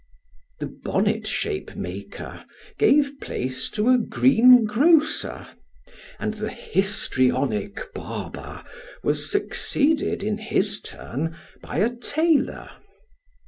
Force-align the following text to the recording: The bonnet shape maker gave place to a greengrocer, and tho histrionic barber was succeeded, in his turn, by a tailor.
The 0.59 0.65
bonnet 0.65 1.27
shape 1.27 1.75
maker 1.75 2.43
gave 2.79 3.19
place 3.21 3.69
to 3.69 3.89
a 3.89 3.99
greengrocer, 3.99 5.45
and 6.19 6.33
tho 6.33 6.47
histrionic 6.47 7.93
barber 7.93 8.63
was 9.03 9.29
succeeded, 9.31 10.23
in 10.23 10.39
his 10.39 10.81
turn, 10.83 11.35
by 11.61 11.77
a 11.77 11.95
tailor. 11.95 12.71